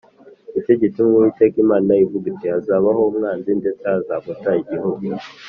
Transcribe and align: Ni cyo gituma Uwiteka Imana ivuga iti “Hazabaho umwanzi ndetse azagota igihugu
Ni 0.51 0.59
cyo 0.65 0.73
gituma 0.81 1.09
Uwiteka 1.15 1.55
Imana 1.65 1.91
ivuga 2.03 2.25
iti 2.31 2.45
“Hazabaho 2.53 3.01
umwanzi 3.11 3.51
ndetse 3.59 3.79
azagota 3.97 4.49
igihugu 4.63 5.05